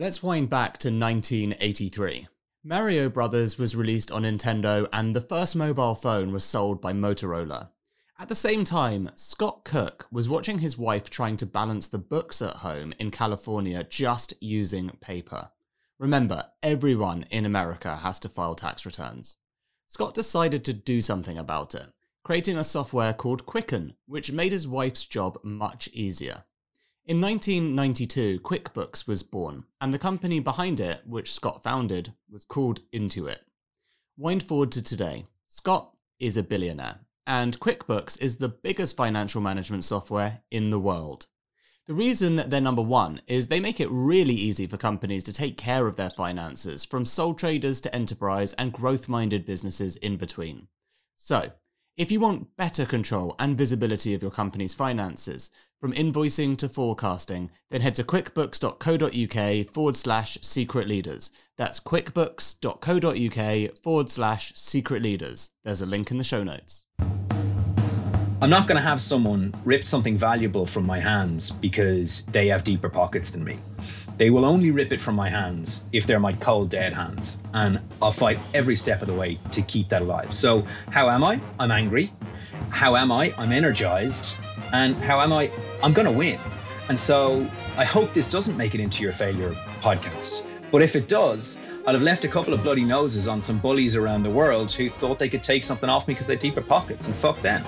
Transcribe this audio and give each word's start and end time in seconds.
Let's 0.00 0.22
wind 0.22 0.48
back 0.48 0.78
to 0.78 0.88
1983. 0.88 2.26
Mario 2.64 3.10
Brothers 3.10 3.58
was 3.58 3.76
released 3.76 4.10
on 4.10 4.22
Nintendo 4.22 4.88
and 4.94 5.14
the 5.14 5.20
first 5.20 5.54
mobile 5.54 5.94
phone 5.94 6.32
was 6.32 6.42
sold 6.42 6.80
by 6.80 6.94
Motorola. 6.94 7.68
At 8.18 8.30
the 8.30 8.34
same 8.34 8.64
time, 8.64 9.10
Scott 9.14 9.62
Cook 9.62 10.06
was 10.10 10.26
watching 10.26 10.60
his 10.60 10.78
wife 10.78 11.10
trying 11.10 11.36
to 11.36 11.44
balance 11.44 11.86
the 11.86 11.98
books 11.98 12.40
at 12.40 12.56
home 12.56 12.94
in 12.98 13.10
California 13.10 13.84
just 13.84 14.32
using 14.40 14.88
paper. 15.02 15.50
Remember, 15.98 16.46
everyone 16.62 17.26
in 17.30 17.44
America 17.44 17.96
has 17.96 18.18
to 18.20 18.30
file 18.30 18.54
tax 18.54 18.86
returns. 18.86 19.36
Scott 19.86 20.14
decided 20.14 20.64
to 20.64 20.72
do 20.72 21.02
something 21.02 21.36
about 21.36 21.74
it, 21.74 21.88
creating 22.24 22.56
a 22.56 22.64
software 22.64 23.12
called 23.12 23.44
Quicken, 23.44 23.96
which 24.06 24.32
made 24.32 24.52
his 24.52 24.66
wife's 24.66 25.04
job 25.04 25.38
much 25.42 25.90
easier. 25.92 26.44
In 27.10 27.20
1992, 27.20 28.38
QuickBooks 28.38 29.08
was 29.08 29.24
born, 29.24 29.64
and 29.80 29.92
the 29.92 29.98
company 29.98 30.38
behind 30.38 30.78
it, 30.78 31.02
which 31.04 31.32
Scott 31.32 31.64
founded, 31.64 32.12
was 32.30 32.44
called 32.44 32.88
Intuit. 32.92 33.40
Wind 34.16 34.44
forward 34.44 34.70
to 34.70 34.80
today. 34.80 35.26
Scott 35.48 35.90
is 36.20 36.36
a 36.36 36.44
billionaire 36.44 37.00
and 37.26 37.58
QuickBooks 37.58 38.22
is 38.22 38.36
the 38.36 38.48
biggest 38.48 38.96
financial 38.96 39.40
management 39.40 39.82
software 39.82 40.42
in 40.52 40.70
the 40.70 40.78
world. 40.78 41.26
The 41.88 41.94
reason 41.94 42.36
that 42.36 42.48
they're 42.48 42.60
number 42.60 42.80
one 42.80 43.22
is 43.26 43.48
they 43.48 43.58
make 43.58 43.80
it 43.80 43.90
really 43.90 44.34
easy 44.34 44.68
for 44.68 44.76
companies 44.76 45.24
to 45.24 45.32
take 45.32 45.58
care 45.58 45.88
of 45.88 45.96
their 45.96 46.10
finances, 46.10 46.84
from 46.84 47.04
sole 47.04 47.34
traders 47.34 47.80
to 47.80 47.92
enterprise 47.92 48.52
and 48.52 48.72
growth 48.72 49.08
minded 49.08 49.44
businesses 49.44 49.96
in 49.96 50.16
between. 50.16 50.68
So, 51.16 51.50
if 52.00 52.10
you 52.10 52.18
want 52.18 52.56
better 52.56 52.84
control 52.86 53.36
and 53.38 53.58
visibility 53.58 54.14
of 54.14 54.22
your 54.22 54.30
company's 54.30 54.72
finances, 54.72 55.50
from 55.78 55.92
invoicing 55.92 56.56
to 56.56 56.66
forecasting, 56.66 57.50
then 57.70 57.82
head 57.82 57.94
to 57.96 58.04
quickbooks.co.uk 58.04 59.74
forward 59.74 59.94
slash 59.94 60.38
secret 60.40 60.88
leaders. 60.88 61.30
That's 61.58 61.78
quickbooks.co.uk 61.78 63.82
forward 63.82 64.08
slash 64.08 64.54
secret 64.56 65.02
leaders. 65.02 65.50
There's 65.62 65.82
a 65.82 65.86
link 65.86 66.10
in 66.10 66.16
the 66.16 66.24
show 66.24 66.42
notes. 66.42 66.86
I'm 68.42 68.48
not 68.48 68.66
going 68.66 68.78
to 68.78 68.82
have 68.82 69.02
someone 69.02 69.52
rip 69.66 69.84
something 69.84 70.16
valuable 70.16 70.64
from 70.64 70.86
my 70.86 70.98
hands 70.98 71.50
because 71.50 72.24
they 72.26 72.48
have 72.48 72.64
deeper 72.64 72.88
pockets 72.88 73.30
than 73.30 73.44
me. 73.44 73.58
They 74.20 74.28
will 74.28 74.44
only 74.44 74.70
rip 74.70 74.92
it 74.92 75.00
from 75.00 75.14
my 75.14 75.30
hands 75.30 75.84
if 75.94 76.06
they're 76.06 76.20
my 76.20 76.34
cold, 76.34 76.68
dead 76.68 76.92
hands. 76.92 77.38
And 77.54 77.80
I'll 78.02 78.12
fight 78.12 78.38
every 78.52 78.76
step 78.76 79.00
of 79.00 79.08
the 79.08 79.14
way 79.14 79.38
to 79.50 79.62
keep 79.62 79.88
that 79.88 80.02
alive. 80.02 80.34
So, 80.34 80.62
how 80.90 81.08
am 81.08 81.24
I? 81.24 81.40
I'm 81.58 81.70
angry. 81.70 82.12
How 82.68 82.96
am 82.96 83.10
I? 83.10 83.32
I'm 83.38 83.50
energized. 83.50 84.36
And 84.74 84.94
how 84.96 85.22
am 85.22 85.32
I? 85.32 85.50
I'm 85.82 85.94
going 85.94 86.04
to 86.04 86.12
win. 86.12 86.38
And 86.90 87.00
so, 87.00 87.48
I 87.78 87.86
hope 87.86 88.12
this 88.12 88.28
doesn't 88.28 88.58
make 88.58 88.74
it 88.74 88.80
into 88.82 89.02
your 89.02 89.14
failure 89.14 89.52
podcast. 89.80 90.44
But 90.70 90.82
if 90.82 90.96
it 90.96 91.08
does, 91.08 91.56
I'll 91.86 91.94
have 91.94 92.02
left 92.02 92.26
a 92.26 92.28
couple 92.28 92.52
of 92.52 92.62
bloody 92.62 92.84
noses 92.84 93.26
on 93.26 93.40
some 93.40 93.58
bullies 93.58 93.96
around 93.96 94.22
the 94.22 94.28
world 94.28 94.70
who 94.70 94.90
thought 94.90 95.18
they 95.18 95.30
could 95.30 95.42
take 95.42 95.64
something 95.64 95.88
off 95.88 96.06
me 96.06 96.12
because 96.12 96.26
they 96.26 96.34
had 96.34 96.40
deeper 96.40 96.60
pockets, 96.60 97.06
and 97.06 97.16
fuck 97.16 97.40
them. 97.40 97.64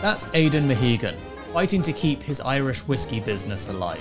That's 0.00 0.26
Aidan 0.32 0.66
Mehigan, 0.66 1.16
fighting 1.52 1.82
to 1.82 1.92
keep 1.92 2.22
his 2.22 2.40
Irish 2.40 2.80
whiskey 2.88 3.20
business 3.20 3.68
alive. 3.68 4.00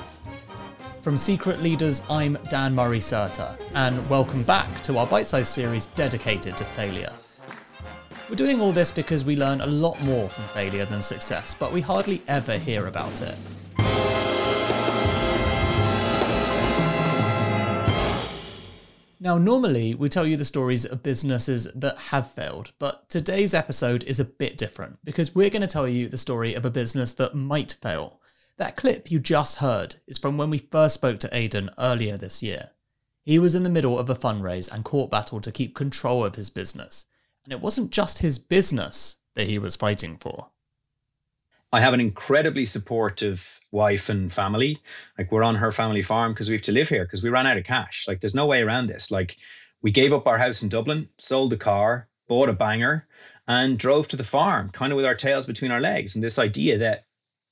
From 1.03 1.17
Secret 1.17 1.61
Leaders, 1.61 2.01
I'm 2.09 2.37
Dan 2.49 2.73
Murray 2.73 2.99
Serter, 2.99 3.59
and 3.75 4.09
welcome 4.09 4.41
back 4.41 4.81
to 4.83 4.97
our 4.97 5.05
bite 5.05 5.27
sized 5.27 5.49
series 5.49 5.87
dedicated 5.87 6.55
to 6.55 6.63
failure. 6.63 7.11
We're 8.29 8.37
doing 8.37 8.61
all 8.61 8.71
this 8.71 8.89
because 8.89 9.25
we 9.25 9.35
learn 9.35 9.59
a 9.59 9.65
lot 9.65 10.01
more 10.03 10.29
from 10.29 10.45
failure 10.45 10.85
than 10.85 11.01
success, 11.01 11.55
but 11.59 11.73
we 11.73 11.81
hardly 11.81 12.21
ever 12.29 12.57
hear 12.57 12.87
about 12.87 13.21
it. 13.21 13.35
Now, 19.19 19.37
normally 19.37 19.95
we 19.95 20.07
tell 20.07 20.25
you 20.25 20.37
the 20.37 20.45
stories 20.45 20.85
of 20.85 21.03
businesses 21.03 21.69
that 21.75 21.97
have 21.97 22.31
failed, 22.31 22.71
but 22.79 23.09
today's 23.09 23.53
episode 23.53 24.05
is 24.05 24.21
a 24.21 24.25
bit 24.25 24.57
different 24.57 24.99
because 25.03 25.35
we're 25.35 25.49
going 25.49 25.63
to 25.63 25.67
tell 25.67 25.87
you 25.87 26.07
the 26.07 26.17
story 26.17 26.53
of 26.53 26.63
a 26.63 26.71
business 26.71 27.11
that 27.15 27.35
might 27.35 27.73
fail. 27.81 28.21
That 28.57 28.77
clip 28.77 29.09
you 29.09 29.19
just 29.19 29.57
heard 29.57 29.95
is 30.07 30.19
from 30.19 30.37
when 30.37 30.51
we 30.51 30.59
first 30.59 30.93
spoke 30.93 31.19
to 31.21 31.35
Aidan 31.35 31.71
earlier 31.79 32.17
this 32.17 32.43
year. 32.43 32.69
He 33.23 33.39
was 33.39 33.55
in 33.55 33.63
the 33.63 33.69
middle 33.69 33.97
of 33.97 34.09
a 34.09 34.15
fundraise 34.15 34.71
and 34.71 34.83
court 34.83 35.09
battle 35.09 35.41
to 35.41 35.51
keep 35.51 35.73
control 35.73 36.23
of 36.23 36.35
his 36.35 36.51
business. 36.51 37.05
And 37.43 37.51
it 37.51 37.61
wasn't 37.61 37.89
just 37.89 38.19
his 38.19 38.37
business 38.37 39.17
that 39.33 39.47
he 39.47 39.57
was 39.57 39.75
fighting 39.75 40.17
for. 40.17 40.49
I 41.71 41.81
have 41.81 41.95
an 41.95 41.99
incredibly 41.99 42.67
supportive 42.67 43.59
wife 43.71 44.09
and 44.09 44.31
family. 44.31 44.77
Like 45.17 45.31
we're 45.31 45.43
on 45.43 45.55
her 45.55 45.71
family 45.71 46.03
farm 46.03 46.33
because 46.33 46.47
we 46.47 46.55
have 46.55 46.61
to 46.63 46.71
live 46.71 46.89
here 46.89 47.05
because 47.05 47.23
we 47.23 47.29
ran 47.29 47.47
out 47.47 47.57
of 47.57 47.63
cash. 47.63 48.05
Like 48.07 48.21
there's 48.21 48.35
no 48.35 48.45
way 48.45 48.61
around 48.61 48.85
this. 48.85 49.09
Like 49.09 49.37
we 49.81 49.91
gave 49.91 50.13
up 50.13 50.27
our 50.27 50.37
house 50.37 50.61
in 50.61 50.69
Dublin, 50.69 51.09
sold 51.17 51.49
the 51.49 51.57
car, 51.57 52.07
bought 52.27 52.49
a 52.49 52.53
banger, 52.53 53.07
and 53.47 53.79
drove 53.79 54.07
to 54.09 54.15
the 54.15 54.23
farm, 54.23 54.69
kind 54.69 54.93
of 54.93 54.97
with 54.97 55.07
our 55.07 55.15
tails 55.15 55.47
between 55.47 55.71
our 55.71 55.81
legs. 55.81 56.15
And 56.15 56.23
this 56.23 56.37
idea 56.37 56.77
that 56.77 57.05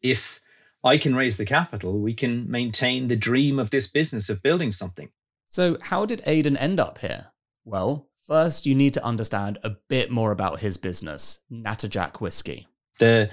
if 0.03 0.39
I 0.83 0.97
can 0.97 1.15
raise 1.15 1.37
the 1.37 1.45
capital, 1.45 1.99
we 1.99 2.13
can 2.13 2.49
maintain 2.49 3.07
the 3.07 3.15
dream 3.15 3.59
of 3.59 3.69
this 3.71 3.87
business 3.87 4.29
of 4.29 4.41
building 4.41 4.71
something. 4.71 5.09
So, 5.45 5.77
how 5.81 6.05
did 6.05 6.23
Aidan 6.25 6.57
end 6.57 6.79
up 6.79 6.99
here? 6.99 7.27
Well, 7.65 8.07
first, 8.21 8.65
you 8.65 8.73
need 8.73 8.93
to 8.95 9.05
understand 9.05 9.59
a 9.63 9.71
bit 9.89 10.09
more 10.09 10.31
about 10.31 10.59
his 10.59 10.77
business, 10.77 11.39
Natterjack 11.51 12.19
Whiskey. 12.21 12.67
The 12.99 13.29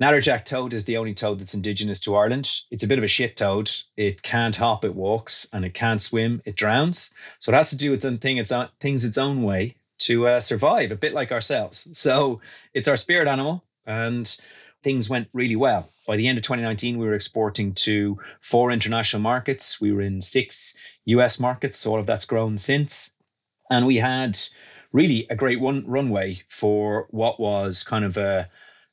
Natterjack 0.00 0.44
toad 0.44 0.72
is 0.72 0.84
the 0.84 0.96
only 0.96 1.14
toad 1.14 1.38
that's 1.38 1.54
indigenous 1.54 2.00
to 2.00 2.16
Ireland. 2.16 2.50
It's 2.72 2.82
a 2.82 2.86
bit 2.86 2.98
of 2.98 3.04
a 3.04 3.08
shit 3.08 3.36
toad. 3.36 3.70
It 3.96 4.22
can't 4.22 4.56
hop, 4.56 4.84
it 4.84 4.94
walks, 4.94 5.46
and 5.52 5.64
it 5.64 5.74
can't 5.74 6.02
swim, 6.02 6.42
it 6.44 6.56
drowns. 6.56 7.10
So 7.38 7.52
it 7.52 7.56
has 7.56 7.70
to 7.70 7.76
do 7.76 7.92
its 7.92 8.04
own 8.04 8.18
thing, 8.18 8.38
its 8.38 8.50
own, 8.50 8.68
things 8.80 9.04
its 9.04 9.18
own 9.18 9.42
way 9.42 9.76
to 9.98 10.26
uh, 10.26 10.40
survive, 10.40 10.90
a 10.90 10.96
bit 10.96 11.12
like 11.12 11.30
ourselves. 11.30 11.86
So 11.92 12.40
it's 12.72 12.88
our 12.88 12.96
spirit 12.96 13.28
animal, 13.28 13.62
and 13.86 14.36
things 14.84 15.10
went 15.10 15.28
really 15.32 15.56
well. 15.56 15.90
By 16.06 16.16
the 16.16 16.28
end 16.28 16.38
of 16.38 16.44
2019, 16.44 16.98
we 16.98 17.06
were 17.06 17.14
exporting 17.14 17.72
to 17.74 18.18
four 18.42 18.70
international 18.70 19.22
markets. 19.22 19.80
We 19.80 19.92
were 19.92 20.02
in 20.02 20.22
six 20.22 20.74
US 21.06 21.40
markets. 21.40 21.86
All 21.86 21.98
of 21.98 22.06
that's 22.06 22.26
grown 22.26 22.58
since. 22.58 23.10
And 23.70 23.86
we 23.86 23.96
had 23.96 24.38
really 24.92 25.26
a 25.30 25.34
great 25.34 25.60
one 25.60 25.84
runway 25.86 26.42
for 26.48 27.08
what 27.10 27.40
was 27.40 27.82
kind 27.82 28.04
of 28.04 28.16
a 28.16 28.48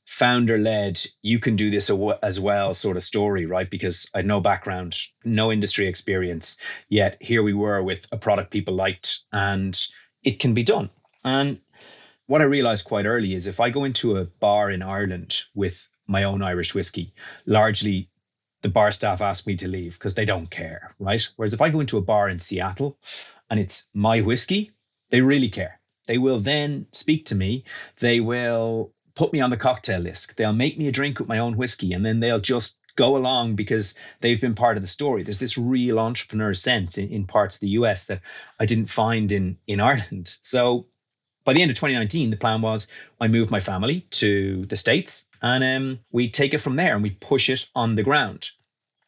founder 0.05 0.57
led, 0.57 0.99
you 1.21 1.39
can 1.39 1.55
do 1.55 1.69
this 1.69 1.89
as 2.23 2.39
well 2.39 2.73
sort 2.73 2.97
of 2.97 3.03
story, 3.03 3.45
right? 3.45 3.69
Because 3.69 4.09
I 4.13 4.19
had 4.19 4.25
no 4.25 4.39
background, 4.39 4.97
no 5.23 5.51
industry 5.51 5.87
experience, 5.87 6.57
yet 6.89 7.17
here 7.21 7.43
we 7.43 7.53
were 7.53 7.83
with 7.83 8.07
a 8.11 8.17
product 8.17 8.51
people 8.51 8.73
liked 8.73 9.19
and 9.31 9.79
it 10.23 10.39
can 10.39 10.53
be 10.53 10.63
done. 10.63 10.89
And 11.23 11.59
what 12.31 12.39
I 12.39 12.45
realized 12.45 12.85
quite 12.85 13.05
early 13.05 13.35
is 13.35 13.45
if 13.45 13.59
I 13.59 13.69
go 13.69 13.83
into 13.83 14.15
a 14.15 14.23
bar 14.23 14.71
in 14.71 14.81
Ireland 14.81 15.41
with 15.53 15.85
my 16.07 16.23
own 16.23 16.41
Irish 16.41 16.73
whiskey, 16.73 17.13
largely 17.45 18.09
the 18.61 18.69
bar 18.69 18.93
staff 18.93 19.19
ask 19.19 19.45
me 19.45 19.57
to 19.57 19.67
leave 19.67 19.95
because 19.95 20.15
they 20.15 20.23
don't 20.23 20.49
care, 20.49 20.95
right? 20.97 21.21
Whereas 21.35 21.53
if 21.53 21.61
I 21.61 21.67
go 21.67 21.81
into 21.81 21.97
a 21.97 22.07
bar 22.13 22.29
in 22.29 22.39
Seattle 22.39 22.97
and 23.49 23.59
it's 23.59 23.83
my 23.93 24.21
whiskey, 24.21 24.71
they 25.09 25.19
really 25.19 25.49
care. 25.49 25.81
They 26.07 26.19
will 26.19 26.39
then 26.39 26.85
speak 26.93 27.25
to 27.25 27.35
me. 27.35 27.65
They 27.99 28.21
will 28.21 28.93
put 29.13 29.33
me 29.33 29.41
on 29.41 29.49
the 29.49 29.57
cocktail 29.57 29.99
list. 29.99 30.37
They'll 30.37 30.53
make 30.53 30.77
me 30.77 30.87
a 30.87 30.91
drink 30.93 31.19
with 31.19 31.27
my 31.27 31.39
own 31.39 31.57
whiskey 31.57 31.91
and 31.91 32.05
then 32.05 32.21
they'll 32.21 32.39
just 32.39 32.77
go 32.95 33.17
along 33.17 33.55
because 33.57 33.93
they've 34.21 34.39
been 34.39 34.55
part 34.55 34.77
of 34.77 34.83
the 34.83 34.87
story. 34.87 35.23
There's 35.23 35.39
this 35.39 35.57
real 35.57 35.99
entrepreneur 35.99 36.53
sense 36.53 36.97
in, 36.97 37.09
in 37.09 37.27
parts 37.27 37.57
of 37.57 37.59
the 37.59 37.75
US 37.79 38.05
that 38.05 38.21
I 38.57 38.65
didn't 38.65 38.89
find 38.89 39.33
in 39.33 39.57
in 39.67 39.81
Ireland. 39.81 40.37
So 40.41 40.85
by 41.43 41.53
the 41.53 41.61
end 41.61 41.71
of 41.71 41.77
2019, 41.77 42.29
the 42.29 42.37
plan 42.37 42.61
was 42.61 42.87
I 43.19 43.27
move 43.27 43.51
my 43.51 43.59
family 43.59 44.05
to 44.11 44.65
the 44.67 44.75
States 44.75 45.25
and 45.41 45.63
um, 45.63 45.99
we 46.11 46.29
take 46.29 46.53
it 46.53 46.61
from 46.61 46.75
there 46.75 46.93
and 46.93 47.03
we 47.03 47.11
push 47.11 47.49
it 47.49 47.65
on 47.75 47.95
the 47.95 48.03
ground 48.03 48.51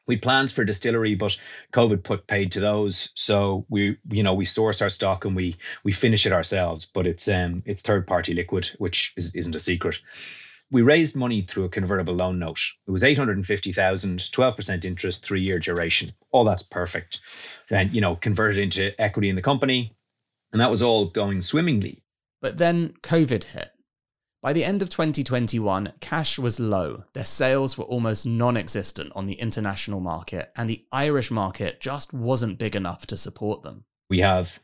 we 0.06 0.18
plans 0.18 0.52
for 0.52 0.66
distillery, 0.66 1.16
but 1.16 1.38
COVID 1.72 2.04
put 2.04 2.28
paid 2.28 2.52
to 2.54 2.60
those. 2.60 3.10
So 3.16 3.66
we, 3.70 3.98
you 4.10 4.24
know, 4.24 4.34
we 4.34 4.46
source 4.46 4.82
our 4.82 4.90
stock 4.90 5.26
and 5.26 5.36
we 5.36 5.56
we 5.84 5.92
finish 5.92 6.26
it 6.26 6.34
ourselves. 6.34 6.86
But 6.86 7.08
it's 7.08 7.28
um 7.28 7.64
it's 7.66 7.82
third 7.82 8.06
party 8.06 8.34
liquid, 8.34 8.68
which 8.80 9.14
is, 9.18 9.34
isn't 9.34 9.56
a 9.56 9.60
secret. 9.60 10.00
We 10.72 10.82
raised 10.82 11.16
money 11.16 11.46
through 11.48 11.66
a 11.66 11.70
convertible 11.70 12.16
loan 12.16 12.40
note. 12.40 12.60
It 12.88 12.92
was 12.92 13.04
850,000, 13.04 14.18
12% 14.18 14.86
interest, 14.86 15.24
three 15.24 15.42
year 15.42 15.60
duration. 15.60 16.12
All 16.32 16.44
that's 16.44 16.64
perfect. 16.64 17.22
Then, 17.70 17.94
you 17.94 18.02
know, 18.02 18.16
converted 18.16 18.58
into 18.58 19.00
equity 19.00 19.30
in 19.30 19.36
the 19.36 19.42
company. 19.42 19.96
And 20.52 20.60
that 20.60 20.72
was 20.72 20.82
all 20.82 21.10
going 21.10 21.42
swimmingly. 21.42 22.03
But 22.44 22.58
then 22.58 22.96
COVID 23.04 23.46
hit. 23.46 23.70
By 24.42 24.52
the 24.52 24.66
end 24.66 24.82
of 24.82 24.90
2021, 24.90 25.94
cash 26.02 26.38
was 26.38 26.60
low. 26.60 27.06
Their 27.14 27.24
sales 27.24 27.78
were 27.78 27.86
almost 27.86 28.26
non 28.26 28.58
existent 28.58 29.14
on 29.16 29.28
the 29.28 29.36
international 29.36 30.02
market, 30.02 30.52
and 30.58 30.70
the 30.70 30.86
Irish 30.92 31.32
market 31.32 31.80
just 31.80 32.14
wasn't 32.14 32.60
big 32.60 32.76
enough 32.76 33.08
to 33.08 33.16
support 33.16 33.64
them. 33.64 33.86
We 34.10 34.20
have 34.20 34.60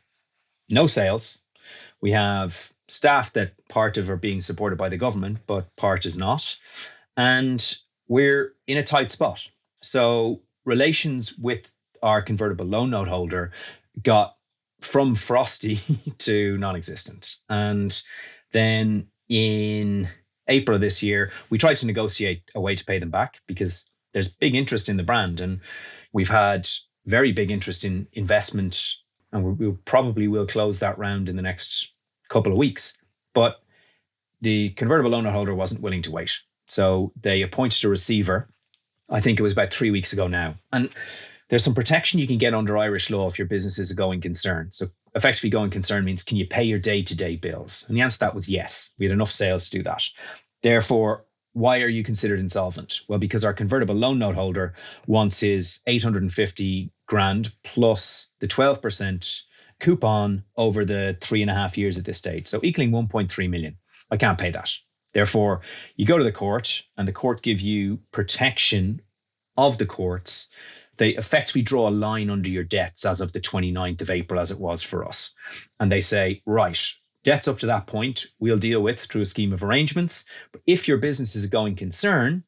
no 0.68 0.86
sales. 0.86 1.38
We 2.02 2.10
have 2.10 2.70
staff 2.88 3.32
that 3.32 3.54
part 3.70 3.96
of 3.96 4.10
are 4.10 4.16
being 4.16 4.42
supported 4.42 4.76
by 4.76 4.90
the 4.90 4.98
government, 4.98 5.38
but 5.46 5.74
part 5.76 6.04
is 6.04 6.18
not. 6.18 6.54
And 7.16 7.76
we're 8.08 8.52
in 8.66 8.76
a 8.76 8.84
tight 8.84 9.10
spot. 9.10 9.40
So 9.82 10.42
relations 10.66 11.38
with 11.38 11.70
our 12.02 12.20
convertible 12.20 12.66
loan 12.66 12.90
note 12.90 13.08
holder 13.08 13.52
got 14.02 14.36
from 14.80 15.14
frosty 15.14 15.80
to 16.18 16.58
non-existent. 16.58 17.36
And 17.48 18.00
then 18.52 19.06
in 19.28 20.08
April 20.48 20.74
of 20.74 20.80
this 20.80 21.02
year, 21.02 21.32
we 21.48 21.58
tried 21.58 21.76
to 21.78 21.86
negotiate 21.86 22.42
a 22.54 22.60
way 22.60 22.74
to 22.74 22.84
pay 22.84 22.98
them 22.98 23.10
back 23.10 23.40
because 23.46 23.84
there's 24.12 24.28
big 24.28 24.54
interest 24.54 24.88
in 24.88 24.96
the 24.96 25.02
brand, 25.02 25.40
and 25.40 25.60
we've 26.12 26.28
had 26.28 26.68
very 27.06 27.32
big 27.32 27.50
interest 27.50 27.84
in 27.84 28.06
investment, 28.12 28.94
and 29.32 29.58
we 29.58 29.72
probably 29.84 30.28
will 30.28 30.46
close 30.46 30.80
that 30.80 30.98
round 30.98 31.28
in 31.28 31.36
the 31.36 31.42
next 31.42 31.92
couple 32.28 32.52
of 32.52 32.58
weeks. 32.58 32.98
But 33.34 33.60
the 34.40 34.70
convertible 34.70 35.10
loan 35.10 35.24
holder 35.24 35.54
wasn't 35.54 35.82
willing 35.82 36.02
to 36.02 36.10
wait, 36.10 36.32
so 36.66 37.12
they 37.20 37.42
appointed 37.42 37.84
a 37.84 37.88
receiver. 37.88 38.48
I 39.08 39.20
think 39.20 39.38
it 39.38 39.42
was 39.42 39.52
about 39.52 39.72
three 39.72 39.90
weeks 39.90 40.12
ago 40.12 40.26
now, 40.26 40.56
and 40.72 40.90
there's 41.50 41.64
some 41.64 41.74
protection 41.74 42.20
you 42.20 42.28
can 42.28 42.38
get 42.38 42.54
under 42.54 42.78
Irish 42.78 43.10
law 43.10 43.28
if 43.28 43.38
your 43.38 43.46
business 43.46 43.78
is 43.78 43.90
a 43.90 43.94
going 43.94 44.20
concern. 44.20 44.68
So 44.70 44.86
effectively 45.14 45.50
going 45.50 45.70
concern 45.70 46.04
means 46.04 46.22
can 46.22 46.36
you 46.36 46.46
pay 46.46 46.62
your 46.62 46.78
day-to-day 46.78 47.36
bills? 47.36 47.84
And 47.88 47.96
the 47.96 48.00
answer 48.00 48.18
to 48.18 48.20
that 48.20 48.34
was 48.34 48.48
yes. 48.48 48.90
We 48.98 49.06
had 49.06 49.12
enough 49.12 49.32
sales 49.32 49.68
to 49.68 49.78
do 49.78 49.82
that. 49.82 50.04
Therefore, 50.62 51.24
why 51.52 51.80
are 51.80 51.88
you 51.88 52.04
considered 52.04 52.38
insolvent? 52.38 53.00
Well, 53.08 53.18
because 53.18 53.44
our 53.44 53.52
convertible 53.52 53.96
loan 53.96 54.20
note 54.20 54.36
holder 54.36 54.74
wants 55.08 55.40
his 55.40 55.80
850 55.88 56.92
grand 57.06 57.52
plus 57.64 58.28
the 58.38 58.46
12% 58.46 59.42
coupon 59.80 60.44
over 60.56 60.84
the 60.84 61.16
three 61.20 61.42
and 61.42 61.50
a 61.50 61.54
half 61.54 61.76
years 61.76 61.98
at 61.98 62.04
this 62.04 62.18
stage. 62.18 62.46
So 62.46 62.60
equaling 62.62 62.92
1.3 62.92 63.50
million. 63.50 63.76
I 64.12 64.16
can't 64.16 64.38
pay 64.38 64.52
that. 64.52 64.70
Therefore, 65.12 65.62
you 65.96 66.06
go 66.06 66.18
to 66.18 66.24
the 66.24 66.30
court 66.30 66.84
and 66.96 67.08
the 67.08 67.12
court 67.12 67.42
give 67.42 67.60
you 67.60 67.98
protection 68.12 69.02
of 69.56 69.78
the 69.78 69.86
courts 69.86 70.48
they 71.00 71.16
effectively 71.16 71.62
draw 71.62 71.88
a 71.88 71.90
line 71.90 72.28
under 72.28 72.50
your 72.50 72.62
debts 72.62 73.06
as 73.06 73.22
of 73.22 73.32
the 73.32 73.40
29th 73.40 74.02
of 74.02 74.10
April, 74.10 74.38
as 74.38 74.50
it 74.50 74.60
was 74.60 74.82
for 74.82 75.02
us. 75.08 75.32
And 75.80 75.90
they 75.90 76.02
say, 76.02 76.42
right, 76.44 76.78
debts 77.24 77.48
up 77.48 77.58
to 77.60 77.66
that 77.66 77.86
point, 77.86 78.26
we'll 78.38 78.58
deal 78.58 78.82
with 78.82 79.00
through 79.00 79.22
a 79.22 79.26
scheme 79.26 79.54
of 79.54 79.64
arrangements. 79.64 80.26
But 80.52 80.60
if 80.66 80.86
your 80.86 80.98
business 80.98 81.34
is 81.34 81.44
a 81.44 81.48
going 81.48 81.74
concern 81.74 82.44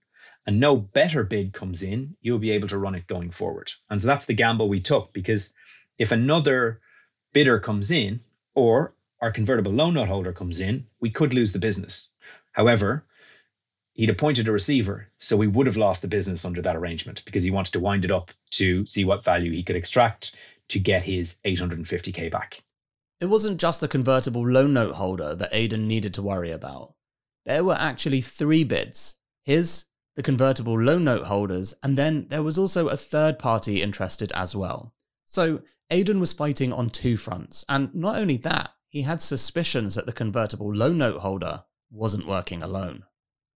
and 0.46 0.60
no 0.60 0.76
better 0.76 1.24
bid 1.24 1.54
comes 1.54 1.82
in, 1.82 2.14
you'll 2.20 2.38
be 2.38 2.50
able 2.50 2.68
to 2.68 2.76
run 2.76 2.94
it 2.94 3.06
going 3.06 3.30
forward. 3.30 3.72
And 3.88 4.02
so 4.02 4.06
that's 4.06 4.26
the 4.26 4.34
gamble 4.34 4.68
we 4.68 4.80
took 4.80 5.14
because 5.14 5.54
if 5.98 6.12
another 6.12 6.82
bidder 7.32 7.58
comes 7.58 7.90
in 7.90 8.20
or 8.54 8.94
our 9.22 9.30
convertible 9.30 9.72
loan 9.72 9.94
note 9.94 10.08
holder 10.08 10.34
comes 10.34 10.60
in, 10.60 10.86
we 11.00 11.08
could 11.08 11.32
lose 11.32 11.54
the 11.54 11.58
business. 11.58 12.10
However, 12.52 13.06
he'd 13.94 14.10
appointed 14.10 14.48
a 14.48 14.52
receiver, 14.52 15.08
so 15.18 15.36
we 15.36 15.46
would 15.46 15.66
have 15.66 15.76
lost 15.76 16.02
the 16.02 16.08
business 16.08 16.44
under 16.44 16.62
that 16.62 16.76
arrangement 16.76 17.22
because 17.24 17.44
he 17.44 17.50
wanted 17.50 17.72
to 17.72 17.80
wind 17.80 18.04
it 18.04 18.10
up 18.10 18.30
to 18.50 18.86
see 18.86 19.04
what 19.04 19.24
value 19.24 19.52
he 19.52 19.62
could 19.62 19.76
extract 19.76 20.34
to 20.68 20.78
get 20.78 21.02
his 21.02 21.38
850k 21.44 22.30
back. 22.30 22.62
It 23.20 23.26
wasn't 23.26 23.60
just 23.60 23.80
the 23.80 23.88
convertible 23.88 24.48
loan 24.48 24.72
note 24.72 24.94
holder 24.94 25.34
that 25.36 25.50
Aidan 25.52 25.86
needed 25.86 26.14
to 26.14 26.22
worry 26.22 26.50
about. 26.50 26.94
There 27.44 27.64
were 27.64 27.76
actually 27.78 28.20
three 28.20 28.64
bids 28.64 29.18
his, 29.44 29.86
the 30.14 30.22
convertible 30.22 30.80
loan 30.80 31.04
note 31.04 31.24
holders, 31.24 31.74
and 31.82 31.98
then 31.98 32.26
there 32.28 32.42
was 32.42 32.58
also 32.58 32.88
a 32.88 32.96
third 32.96 33.38
party 33.38 33.82
interested 33.82 34.30
as 34.32 34.54
well. 34.54 34.94
So 35.24 35.62
Aidan 35.90 36.20
was 36.20 36.32
fighting 36.32 36.72
on 36.72 36.90
two 36.90 37.16
fronts, 37.16 37.64
and 37.68 37.94
not 37.94 38.16
only 38.16 38.36
that, 38.38 38.70
he 38.88 39.02
had 39.02 39.20
suspicions 39.20 39.94
that 39.94 40.06
the 40.06 40.12
convertible 40.12 40.74
loan 40.74 40.98
note 40.98 41.20
holder 41.20 41.64
wasn't 41.90 42.26
working 42.26 42.62
alone. 42.62 43.04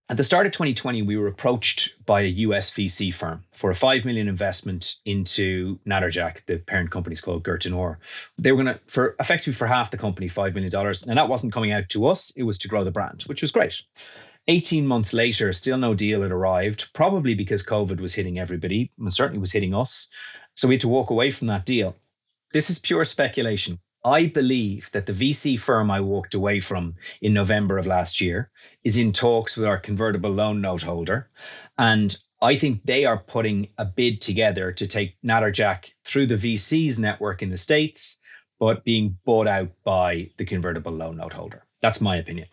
At 0.08 0.16
the 0.16 0.22
start 0.22 0.46
of 0.46 0.52
2020, 0.52 1.02
we 1.02 1.16
were 1.16 1.26
approached 1.26 1.94
by 2.06 2.20
a 2.20 2.28
US 2.46 2.70
VC 2.70 3.12
firm 3.12 3.42
for 3.50 3.72
a 3.72 3.74
five 3.74 4.04
million 4.04 4.28
investment 4.28 4.94
into 5.04 5.80
Natterjack. 5.84 6.46
The 6.46 6.58
parent 6.58 6.92
company 6.92 7.14
is 7.14 7.20
called 7.20 7.42
Gurtin 7.42 7.96
They 8.38 8.52
were 8.52 8.62
going 8.62 8.74
to, 8.74 8.80
for 8.86 9.16
effectively 9.18 9.54
for 9.54 9.66
half 9.66 9.90
the 9.90 9.98
company, 9.98 10.28
five 10.28 10.54
million 10.54 10.70
dollars, 10.70 11.02
and 11.02 11.18
that 11.18 11.28
wasn't 11.28 11.52
coming 11.52 11.72
out 11.72 11.88
to 11.88 12.06
us. 12.06 12.30
It 12.36 12.44
was 12.44 12.56
to 12.58 12.68
grow 12.68 12.84
the 12.84 12.92
brand, 12.92 13.24
which 13.24 13.42
was 13.42 13.50
great. 13.50 13.82
18 14.46 14.86
months 14.86 15.12
later, 15.12 15.52
still 15.52 15.76
no 15.76 15.92
deal 15.92 16.22
had 16.22 16.30
arrived, 16.30 16.92
probably 16.92 17.34
because 17.34 17.64
COVID 17.64 17.98
was 17.98 18.14
hitting 18.14 18.38
everybody, 18.38 18.92
and 19.00 19.12
certainly 19.12 19.40
was 19.40 19.50
hitting 19.50 19.74
us. 19.74 20.06
So 20.54 20.68
we 20.68 20.74
had 20.74 20.82
to 20.82 20.88
walk 20.88 21.10
away 21.10 21.32
from 21.32 21.48
that 21.48 21.66
deal. 21.66 21.96
This 22.52 22.70
is 22.70 22.78
pure 22.78 23.04
speculation. 23.04 23.80
I 24.06 24.26
believe 24.26 24.88
that 24.92 25.06
the 25.06 25.12
VC 25.12 25.58
firm 25.58 25.90
I 25.90 26.00
walked 26.00 26.34
away 26.34 26.60
from 26.60 26.94
in 27.22 27.34
November 27.34 27.76
of 27.76 27.88
last 27.88 28.20
year 28.20 28.50
is 28.84 28.96
in 28.96 29.12
talks 29.12 29.56
with 29.56 29.66
our 29.66 29.78
convertible 29.78 30.30
loan 30.30 30.60
note 30.60 30.82
holder. 30.82 31.28
And 31.76 32.16
I 32.40 32.56
think 32.56 32.84
they 32.84 33.04
are 33.04 33.18
putting 33.18 33.66
a 33.78 33.84
bid 33.84 34.20
together 34.20 34.70
to 34.70 34.86
take 34.86 35.20
Natterjack 35.22 35.90
through 36.04 36.26
the 36.26 36.36
VC's 36.36 37.00
network 37.00 37.42
in 37.42 37.50
the 37.50 37.58
States, 37.58 38.18
but 38.60 38.84
being 38.84 39.18
bought 39.24 39.48
out 39.48 39.72
by 39.82 40.30
the 40.36 40.44
convertible 40.44 40.92
loan 40.92 41.16
note 41.16 41.32
holder. 41.32 41.64
That's 41.82 42.00
my 42.00 42.16
opinion. 42.16 42.46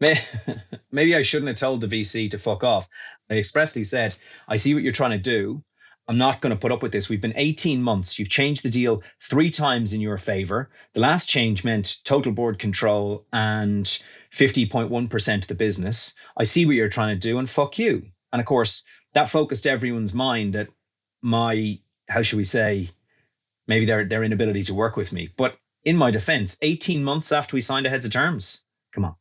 Maybe 0.92 1.16
I 1.16 1.22
shouldn't 1.22 1.48
have 1.48 1.56
told 1.56 1.80
the 1.80 1.88
VC 1.88 2.30
to 2.30 2.38
fuck 2.38 2.62
off. 2.62 2.88
I 3.28 3.34
expressly 3.34 3.82
said, 3.82 4.14
I 4.46 4.56
see 4.56 4.74
what 4.74 4.84
you're 4.84 4.92
trying 4.92 5.10
to 5.10 5.18
do. 5.18 5.64
I'm 6.10 6.18
not 6.18 6.40
going 6.40 6.50
to 6.50 6.58
put 6.58 6.72
up 6.72 6.82
with 6.82 6.90
this. 6.90 7.08
We've 7.08 7.20
been 7.20 7.36
18 7.36 7.80
months. 7.80 8.18
You've 8.18 8.30
changed 8.30 8.64
the 8.64 8.68
deal 8.68 9.00
three 9.20 9.48
times 9.48 9.92
in 9.92 10.00
your 10.00 10.18
favor. 10.18 10.68
The 10.92 11.00
last 11.00 11.28
change 11.28 11.62
meant 11.62 11.98
total 12.02 12.32
board 12.32 12.58
control 12.58 13.24
and 13.32 13.86
50.1% 14.32 15.34
of 15.42 15.46
the 15.46 15.54
business. 15.54 16.14
I 16.36 16.42
see 16.42 16.66
what 16.66 16.74
you're 16.74 16.88
trying 16.88 17.14
to 17.14 17.28
do 17.28 17.38
and 17.38 17.48
fuck 17.48 17.78
you. 17.78 18.04
And 18.32 18.40
of 18.40 18.46
course, 18.46 18.82
that 19.14 19.28
focused 19.28 19.68
everyone's 19.68 20.12
mind 20.12 20.56
at 20.56 20.66
my, 21.22 21.78
how 22.08 22.22
should 22.22 22.38
we 22.38 22.44
say, 22.44 22.90
maybe 23.68 23.86
their, 23.86 24.04
their 24.04 24.24
inability 24.24 24.64
to 24.64 24.74
work 24.74 24.96
with 24.96 25.12
me. 25.12 25.32
But 25.36 25.58
in 25.84 25.96
my 25.96 26.10
defense, 26.10 26.56
18 26.62 27.04
months 27.04 27.30
after 27.30 27.54
we 27.54 27.60
signed 27.60 27.86
a 27.86 27.90
heads 27.90 28.04
of 28.04 28.10
terms, 28.10 28.62
come 28.92 29.04
on. 29.04 29.14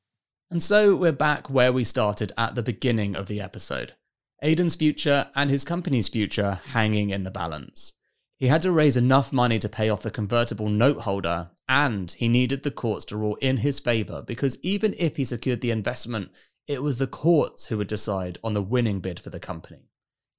And 0.50 0.64
so 0.64 0.96
we're 0.96 1.12
back 1.12 1.52
where 1.52 1.72
we 1.72 1.84
started 1.84 2.32
at 2.36 2.56
the 2.56 2.64
beginning 2.64 3.16
of 3.16 3.28
the 3.28 3.42
episode. 3.42 3.94
Aidan's 4.42 4.76
future 4.76 5.30
and 5.36 5.50
his 5.50 5.66
company's 5.66 6.08
future 6.08 6.60
hanging 6.68 7.10
in 7.10 7.24
the 7.24 7.32
balance. 7.32 7.94
He 8.38 8.48
had 8.48 8.62
to 8.62 8.72
raise 8.72 8.96
enough 8.96 9.34
money 9.34 9.60
to 9.60 9.68
pay 9.68 9.90
off 9.90 10.02
the 10.02 10.12
convertible 10.12 10.70
note 10.70 11.02
holder, 11.02 11.52
and 11.68 12.12
he 12.12 12.30
needed 12.30 12.64
the 12.64 12.72
courts 12.72 13.04
to 13.06 13.18
rule 13.18 13.36
in 13.42 13.58
his 13.58 13.80
favour 13.80 14.22
because 14.22 14.58
even 14.64 14.96
if 14.98 15.18
he 15.18 15.26
secured 15.26 15.62
the 15.62 15.72
investment, 15.72 16.32
it 16.68 16.82
was 16.82 16.98
the 16.98 17.08
courts 17.08 17.68
who 17.68 17.78
would 17.78 17.88
decide 17.88 18.40
on 18.44 18.54
the 18.54 18.62
winning 18.62 19.02
bid 19.02 19.20
for 19.20 19.30
the 19.30 19.40
company. 19.40 19.90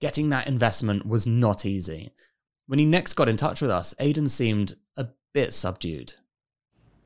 Getting 0.00 0.30
that 0.30 0.46
investment 0.46 1.06
was 1.06 1.26
not 1.26 1.66
easy. 1.66 2.14
When 2.66 2.78
he 2.78 2.86
next 2.86 3.14
got 3.14 3.28
in 3.28 3.36
touch 3.36 3.60
with 3.60 3.70
us, 3.70 3.94
Aidan 3.98 4.28
seemed 4.28 4.76
a 4.96 5.08
bit 5.34 5.52
subdued 5.52 6.14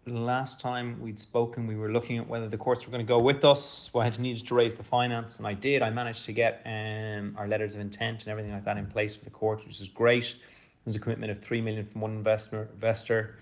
last 0.07 0.61
time 0.61 1.01
we'd 1.01 1.19
spoken, 1.19 1.67
we 1.67 1.77
were 1.77 1.91
looking 1.91 2.19
at 2.19 2.27
whether 2.27 2.49
the 2.49 2.57
courts 2.57 2.85
were 2.85 2.91
going 2.91 3.05
to 3.05 3.09
go 3.09 3.19
with 3.19 3.45
us. 3.45 3.91
Well, 3.93 4.07
I 4.07 4.11
needed 4.19 4.47
to 4.47 4.55
raise 4.55 4.75
the 4.75 4.83
finance, 4.83 5.39
and 5.39 5.47
I 5.47 5.55
did. 5.55 5.83
I 5.83 5.91
managed 5.91 6.25
to 6.27 6.33
get 6.33 6.63
um, 6.67 7.35
our 7.39 7.49
letters 7.49 7.75
of 7.75 7.81
intent 7.81 8.23
and 8.23 8.29
everything 8.29 8.53
like 8.53 8.65
that 8.65 8.77
in 8.77 8.87
place 8.87 9.17
for 9.17 9.25
the 9.25 9.31
court, 9.31 9.65
which 9.67 9.81
is 9.81 9.89
great. 9.89 10.27
It 10.27 10.87
was 10.87 10.97
a 10.97 10.99
commitment 10.99 11.33
of 11.33 11.39
three 11.39 11.61
million 11.61 11.87
from 11.87 12.03
one 12.03 12.13
investor, 12.13 12.69
investor, 12.75 13.37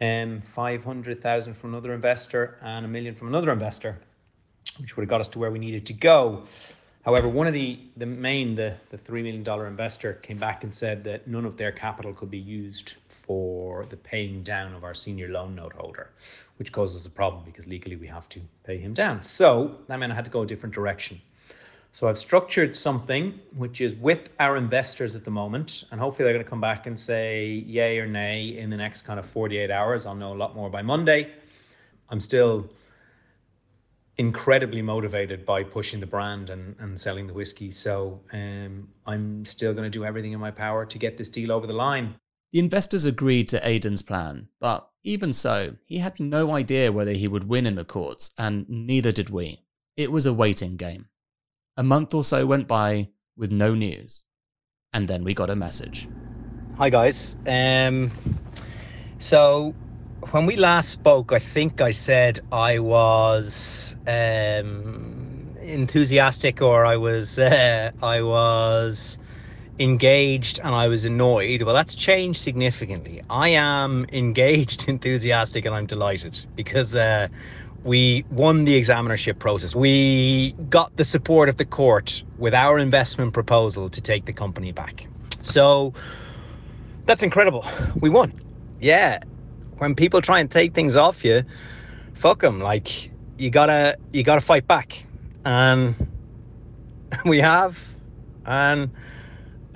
um, 0.00 0.40
five 0.40 0.84
hundred 0.84 1.22
thousand 1.22 1.54
from 1.54 1.70
another 1.74 1.94
investor, 1.94 2.58
and 2.62 2.84
a 2.84 2.88
million 2.88 3.14
from 3.14 3.28
another 3.28 3.52
investor, 3.52 3.98
which 4.78 4.96
would 4.96 5.02
have 5.02 5.10
got 5.10 5.20
us 5.20 5.28
to 5.28 5.38
where 5.38 5.50
we 5.50 5.58
needed 5.58 5.86
to 5.86 5.92
go. 5.92 6.42
However, 7.04 7.28
one 7.28 7.46
of 7.46 7.54
the 7.54 7.78
the 7.96 8.06
main 8.06 8.56
the 8.56 8.74
the 8.90 8.98
three 8.98 9.22
million 9.22 9.44
dollar 9.44 9.68
investor 9.68 10.14
came 10.14 10.38
back 10.38 10.64
and 10.64 10.74
said 10.74 11.04
that 11.04 11.28
none 11.28 11.44
of 11.44 11.56
their 11.56 11.70
capital 11.70 12.12
could 12.12 12.30
be 12.30 12.38
used 12.38 12.94
for 13.28 13.84
the 13.84 13.96
paying 13.96 14.42
down 14.42 14.74
of 14.74 14.82
our 14.82 14.94
senior 14.94 15.28
loan 15.28 15.54
note 15.54 15.74
holder, 15.74 16.10
which 16.56 16.72
causes 16.72 17.04
a 17.04 17.10
problem 17.10 17.44
because 17.44 17.66
legally 17.66 17.94
we 17.94 18.06
have 18.06 18.26
to 18.30 18.40
pay 18.64 18.78
him 18.78 18.94
down. 18.94 19.22
So 19.22 19.76
that 19.86 19.98
meant 19.98 20.10
I 20.10 20.14
had 20.14 20.24
to 20.24 20.30
go 20.30 20.42
a 20.42 20.46
different 20.46 20.74
direction. 20.74 21.20
So 21.92 22.08
I've 22.08 22.18
structured 22.18 22.74
something 22.74 23.38
which 23.54 23.82
is 23.82 23.94
with 23.96 24.30
our 24.40 24.56
investors 24.56 25.14
at 25.14 25.24
the 25.24 25.30
moment, 25.30 25.84
and 25.90 26.00
hopefully 26.00 26.24
they're 26.24 26.32
going 26.32 26.44
to 26.44 26.48
come 26.48 26.60
back 26.60 26.86
and 26.86 26.98
say 26.98 27.64
yay 27.66 27.98
or 27.98 28.06
nay 28.06 28.56
in 28.56 28.70
the 28.70 28.76
next 28.76 29.02
kind 29.02 29.20
of 29.20 29.26
48 29.26 29.70
hours. 29.70 30.06
I'll 30.06 30.14
know 30.14 30.32
a 30.32 30.40
lot 30.44 30.56
more 30.56 30.70
by 30.70 30.80
Monday. 30.80 31.30
I'm 32.08 32.20
still 32.20 32.70
incredibly 34.16 34.80
motivated 34.80 35.44
by 35.44 35.62
pushing 35.62 36.00
the 36.00 36.06
brand 36.06 36.50
and, 36.50 36.74
and 36.78 36.98
selling 36.98 37.26
the 37.26 37.34
whiskey. 37.34 37.70
So 37.72 38.20
um, 38.32 38.88
I'm 39.06 39.44
still 39.44 39.72
going 39.72 39.84
to 39.84 39.90
do 39.90 40.04
everything 40.04 40.32
in 40.32 40.40
my 40.40 40.50
power 40.50 40.86
to 40.86 40.98
get 40.98 41.18
this 41.18 41.28
deal 41.28 41.52
over 41.52 41.66
the 41.66 41.74
line. 41.74 42.14
The 42.52 42.60
investors 42.60 43.04
agreed 43.04 43.48
to 43.48 43.68
Aidan's 43.68 44.00
plan, 44.00 44.48
but 44.58 44.88
even 45.04 45.34
so, 45.34 45.76
he 45.84 45.98
had 45.98 46.18
no 46.18 46.54
idea 46.54 46.90
whether 46.90 47.12
he 47.12 47.28
would 47.28 47.46
win 47.46 47.66
in 47.66 47.74
the 47.74 47.84
courts, 47.84 48.32
and 48.38 48.66
neither 48.68 49.12
did 49.12 49.28
we. 49.28 49.64
It 49.98 50.10
was 50.10 50.24
a 50.24 50.32
waiting 50.32 50.76
game. 50.76 51.08
A 51.76 51.82
month 51.82 52.14
or 52.14 52.24
so 52.24 52.46
went 52.46 52.66
by 52.66 53.10
with 53.36 53.52
no 53.52 53.74
news, 53.74 54.24
and 54.94 55.06
then 55.08 55.24
we 55.24 55.34
got 55.34 55.50
a 55.50 55.56
message. 55.56 56.08
Hi 56.78 56.88
guys. 56.88 57.36
Um, 57.46 58.10
so 59.18 59.74
when 60.30 60.46
we 60.46 60.56
last 60.56 60.88
spoke, 60.88 61.32
I 61.32 61.40
think 61.40 61.82
I 61.82 61.90
said 61.90 62.40
I 62.50 62.78
was 62.78 63.94
um, 64.06 65.54
enthusiastic, 65.60 66.62
or 66.62 66.86
I 66.86 66.96
was 66.96 67.38
uh, 67.38 67.90
I 68.02 68.22
was 68.22 69.18
engaged 69.78 70.58
and 70.62 70.74
I 70.74 70.88
was 70.88 71.04
annoyed, 71.04 71.62
well, 71.62 71.74
that's 71.74 71.94
changed 71.94 72.40
significantly. 72.40 73.22
I 73.30 73.50
am 73.50 74.06
engaged, 74.12 74.84
enthusiastic, 74.88 75.64
and 75.64 75.74
I'm 75.74 75.86
delighted 75.86 76.40
because 76.56 76.94
uh, 76.94 77.28
we 77.84 78.24
won 78.30 78.64
the 78.64 78.80
examinership 78.80 79.38
process. 79.38 79.74
We 79.74 80.52
got 80.68 80.96
the 80.96 81.04
support 81.04 81.48
of 81.48 81.56
the 81.56 81.64
court 81.64 82.22
with 82.38 82.54
our 82.54 82.78
investment 82.78 83.32
proposal 83.32 83.88
to 83.90 84.00
take 84.00 84.24
the 84.24 84.32
company 84.32 84.72
back. 84.72 85.06
So 85.42 85.94
that's 87.06 87.22
incredible. 87.22 87.64
We 88.00 88.10
won. 88.10 88.32
Yeah. 88.80 89.20
When 89.78 89.94
people 89.94 90.20
try 90.20 90.40
and 90.40 90.50
take 90.50 90.74
things 90.74 90.96
off 90.96 91.24
you, 91.24 91.44
fuck 92.14 92.40
them. 92.40 92.60
Like 92.60 93.10
you 93.38 93.50
gotta, 93.50 93.96
you 94.12 94.24
gotta 94.24 94.40
fight 94.40 94.66
back, 94.66 95.04
and 95.44 95.94
we 97.24 97.38
have, 97.38 97.78
and 98.44 98.90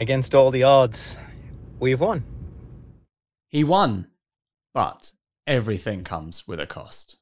against 0.03 0.35
all 0.35 0.51
the 0.51 0.65
odds, 0.65 1.17
we've 1.79 2.01
won. 2.01 2.25
He 3.49 3.65
won, 3.65 4.09
but 4.75 5.13
everything 5.47 6.03
comes 6.05 6.47
with 6.47 6.61
a 6.61 6.67
cost. 6.67 7.19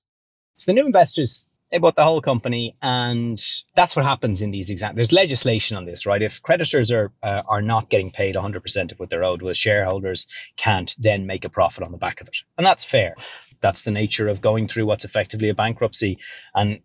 So 0.56 0.72
the 0.72 0.74
new 0.74 0.86
investors 0.86 1.46
they 1.70 1.78
bought 1.78 1.94
the 1.94 2.04
whole 2.04 2.20
company, 2.20 2.76
and 2.82 3.40
that's 3.76 3.94
what 3.94 4.04
happens 4.04 4.42
in 4.42 4.50
these 4.50 4.70
exams. 4.70 4.96
There's 4.96 5.12
legislation 5.12 5.76
on 5.76 5.84
this, 5.84 6.04
right? 6.04 6.20
If 6.20 6.42
creditors 6.42 6.90
are 6.90 7.12
uh, 7.22 7.42
are 7.46 7.62
not 7.62 7.90
getting 7.90 8.10
paid 8.10 8.34
100% 8.34 8.92
of 8.92 8.98
what 8.98 9.08
they're 9.08 9.22
owed, 9.22 9.42
well, 9.42 9.54
shareholders 9.54 10.26
can't 10.56 10.94
then 10.98 11.26
make 11.26 11.44
a 11.44 11.48
profit 11.48 11.84
on 11.84 11.92
the 11.92 11.98
back 11.98 12.20
of 12.20 12.28
it, 12.28 12.38
and 12.58 12.66
that's 12.66 12.84
fair. 12.84 13.14
That's 13.60 13.82
the 13.82 13.90
nature 13.90 14.26
of 14.26 14.40
going 14.40 14.66
through 14.66 14.86
what's 14.86 15.04
effectively 15.04 15.48
a 15.48 15.54
bankruptcy, 15.54 16.18
and 16.54 16.80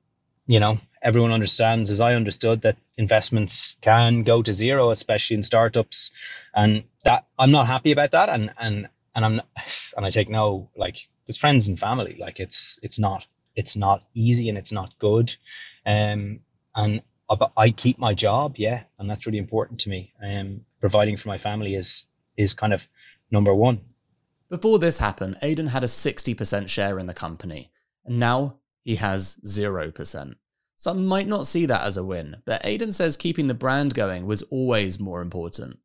you 0.46 0.60
know 0.60 0.80
everyone 1.06 1.32
understands, 1.32 1.90
as 1.90 2.02
I 2.02 2.16
understood, 2.16 2.62
that 2.64 2.78
investments 2.98 3.78
can 3.82 4.24
go 4.24 4.42
to 4.42 4.54
zero, 4.54 4.90
especially 4.90 5.36
in 5.36 5.44
startups, 5.44 6.12
and 6.56 6.84
that 7.06 7.28
I'm 7.40 7.52
not 7.52 7.68
happy 7.68 7.92
about 7.92 8.12
that, 8.12 8.28
and 8.30 8.52
and 8.58 8.90
and 9.16 9.24
I'm 9.24 9.42
and 9.96 10.06
I 10.06 10.10
take 10.10 10.30
no 10.30 10.70
like 10.76 11.08
it's 11.28 11.38
friends 11.38 11.68
and 11.70 11.80
family, 11.80 12.18
like 12.20 12.40
it's 12.40 12.80
it's 12.82 13.00
not 13.00 13.26
it's 13.56 13.78
not 13.78 14.04
easy 14.14 14.50
and 14.50 14.58
it's 14.58 14.74
not 14.74 14.98
good. 15.00 15.34
Um, 15.86 16.40
and 16.76 17.02
I 17.58 17.70
keep 17.70 17.98
my 17.98 18.14
job, 18.14 18.56
yeah, 18.58 18.84
and 19.00 19.10
that's 19.10 19.26
really 19.26 19.38
important 19.38 19.80
to 19.82 19.90
me. 19.90 20.14
Um, 20.22 20.62
providing 20.82 21.18
for 21.18 21.30
my 21.30 21.38
family 21.38 21.76
is 21.76 22.06
is 22.36 22.54
kind 22.54 22.74
of 22.74 22.86
number 23.32 23.54
one. 23.54 23.80
Before 24.50 24.78
this 24.78 25.00
happened, 25.00 25.38
Aidan 25.42 25.68
had 25.68 25.84
a 25.84 25.88
60% 25.88 26.70
share 26.70 27.00
in 27.00 27.08
the 27.08 27.14
company, 27.14 27.72
and 28.06 28.20
now 28.20 28.58
he 28.84 28.96
has 28.96 29.38
0%. 29.44 30.36
Some 30.78 31.06
might 31.06 31.28
not 31.28 31.48
see 31.48 31.66
that 31.66 31.86
as 31.86 31.98
a 31.98 32.04
win, 32.04 32.38
but 32.46 32.66
Aidan 32.66 32.92
says 32.92 33.18
keeping 33.18 33.48
the 33.48 33.54
brand 33.54 33.94
going 33.94 34.26
was 34.26 34.44
always 34.44 35.00
more 35.00 35.22
important. 35.22 35.80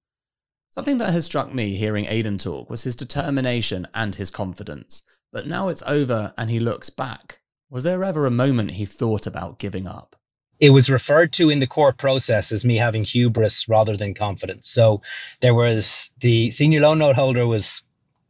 Something 0.71 0.99
that 0.99 1.13
has 1.13 1.27
struck 1.27 1.53
me 1.55 1.75
hearing 1.75 2.07
Aidan 2.07 2.39
talk 2.39 2.71
was 2.71 2.85
his 2.85 2.97
determination 2.97 3.89
and 3.95 4.15
his 4.15 4.31
confidence, 4.31 5.03
but 5.33 5.47
now 5.47 5.69
it's 5.69 5.83
over 5.87 6.33
and 6.37 6.51
he 6.51 6.61
looks 6.61 6.91
back. 6.91 7.41
Was 7.71 7.85
there 7.85 8.03
ever 8.03 8.27
a 8.27 8.31
moment 8.31 8.73
he 8.73 8.85
thought 8.85 9.27
about 9.27 9.59
giving 9.59 9.87
up? 9.87 10.17
It 10.59 10.71
was 10.71 10.91
referred 10.91 11.33
to 11.35 11.51
in 11.51 11.61
the 11.61 11.67
court 11.67 11.97
process 11.97 12.53
as 12.53 12.65
me 12.65 12.77
having 12.77 13.05
hubris 13.05 13.69
rather 13.69 13.97
than 13.97 14.13
confidence. 14.13 14.69
So 14.69 15.03
there 15.41 15.55
was 15.55 16.11
the 16.21 16.51
senior 16.51 16.81
loan 16.81 16.99
note 16.99 17.17
holder 17.17 17.47
was 17.47 17.83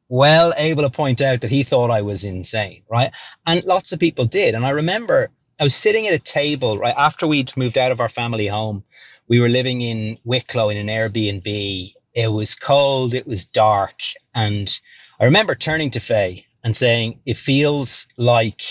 well 0.09 0.53
able 0.57 0.83
to 0.83 0.91
point 0.91 1.23
out 1.23 1.41
that 1.41 1.51
he 1.51 1.63
thought 1.63 1.91
I 1.91 2.03
was 2.03 2.25
insane, 2.25 2.83
right? 2.89 3.13
And 3.47 3.65
lots 3.65 3.93
of 3.93 3.99
people 3.99 4.27
did. 4.27 4.55
And 4.55 4.65
I 4.65 4.71
remember 4.71 5.31
I 5.61 5.65
was 5.65 5.77
sitting 5.77 6.07
at 6.07 6.15
a 6.15 6.19
table 6.19 6.79
right 6.79 6.95
after 6.97 7.27
we'd 7.27 7.55
moved 7.55 7.77
out 7.77 7.93
of 7.93 8.01
our 8.01 8.09
family 8.09 8.47
home. 8.47 8.83
We 9.29 9.41
were 9.41 9.51
living 9.51 9.83
in 9.83 10.17
Wicklow 10.25 10.71
in 10.71 10.79
an 10.79 10.87
Airbnb. 10.87 11.93
It 12.15 12.29
was 12.29 12.55
cold, 12.55 13.13
it 13.13 13.27
was 13.27 13.45
dark. 13.45 14.01
And 14.35 14.75
I 15.21 15.25
remember 15.27 15.55
turning 15.55 15.91
to 15.91 16.01
Faye 16.01 16.47
and 16.65 16.75
saying, 16.75 17.21
It 17.27 17.37
feels 17.37 18.07
like 18.17 18.63